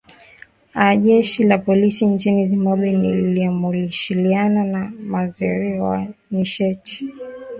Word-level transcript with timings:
aa 0.75 0.95
jeshi 0.95 1.43
la 1.43 1.57
polisi 1.57 2.05
nchini 2.05 2.47
zimbabwe 2.47 2.91
na 2.91 3.09
linamushililia 3.09 4.43
wa 4.43 4.91
waziri 5.11 5.79
wa 5.79 6.07
nisheti 6.31 7.07